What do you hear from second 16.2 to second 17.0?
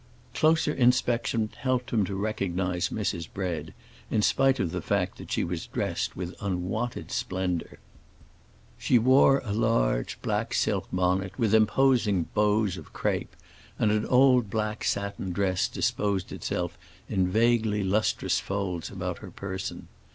itself